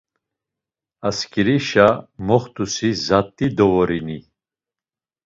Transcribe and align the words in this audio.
Asǩerişa 1.07 1.87
moxt̆usi 2.27 2.89
zat̆i 3.05 3.47
dovorini. 3.57 4.19